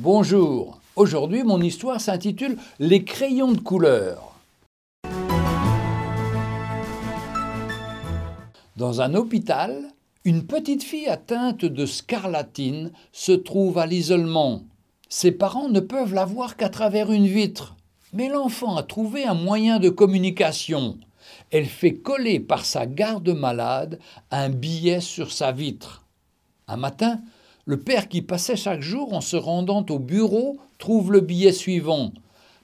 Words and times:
Bonjour, 0.00 0.78
aujourd'hui 0.94 1.42
mon 1.42 1.60
histoire 1.60 2.00
s'intitule 2.00 2.56
Les 2.78 3.02
crayons 3.02 3.50
de 3.50 3.60
couleur. 3.60 4.38
Dans 8.76 9.00
un 9.00 9.14
hôpital, 9.16 9.88
une 10.24 10.46
petite 10.46 10.84
fille 10.84 11.08
atteinte 11.08 11.64
de 11.64 11.84
scarlatine 11.84 12.92
se 13.10 13.32
trouve 13.32 13.76
à 13.76 13.86
l'isolement. 13.86 14.62
Ses 15.08 15.32
parents 15.32 15.68
ne 15.68 15.80
peuvent 15.80 16.14
la 16.14 16.26
voir 16.26 16.56
qu'à 16.56 16.68
travers 16.68 17.10
une 17.10 17.26
vitre. 17.26 17.74
Mais 18.12 18.28
l'enfant 18.28 18.76
a 18.76 18.84
trouvé 18.84 19.24
un 19.24 19.34
moyen 19.34 19.80
de 19.80 19.88
communication. 19.88 20.96
Elle 21.50 21.66
fait 21.66 21.94
coller 21.94 22.38
par 22.38 22.64
sa 22.64 22.86
garde 22.86 23.30
malade 23.30 23.98
un 24.30 24.48
billet 24.48 25.00
sur 25.00 25.32
sa 25.32 25.50
vitre. 25.50 26.04
Un 26.68 26.76
matin, 26.76 27.20
le 27.68 27.78
père 27.78 28.08
qui 28.08 28.22
passait 28.22 28.56
chaque 28.56 28.80
jour 28.80 29.12
en 29.12 29.20
se 29.20 29.36
rendant 29.36 29.84
au 29.90 29.98
bureau 29.98 30.56
trouve 30.78 31.12
le 31.12 31.20
billet 31.20 31.52
suivant. 31.52 32.12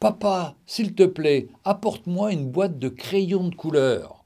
Papa, 0.00 0.56
s'il 0.66 0.96
te 0.96 1.04
plaît, 1.04 1.46
apporte-moi 1.64 2.32
une 2.32 2.50
boîte 2.50 2.80
de 2.80 2.88
crayons 2.88 3.46
de 3.46 3.54
couleur. 3.54 4.24